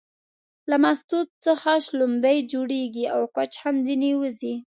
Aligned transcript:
له 0.69 0.75
مستو 0.83 1.19
څخه 1.45 1.71
شلومبې 1.85 2.35
جوړيږي 2.51 3.05
او 3.15 3.21
کوچ 3.35 3.51
هم 3.63 3.75
ځنې 3.87 4.11
وځي 4.21 4.53